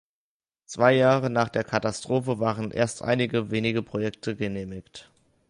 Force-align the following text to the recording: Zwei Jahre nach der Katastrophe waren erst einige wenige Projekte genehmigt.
Zwei 0.65 0.93
Jahre 0.93 1.29
nach 1.29 1.49
der 1.49 1.63
Katastrophe 1.63 2.39
waren 2.39 2.71
erst 2.71 3.03
einige 3.03 3.51
wenige 3.51 3.83
Projekte 3.83 4.35
genehmigt. 4.35 5.11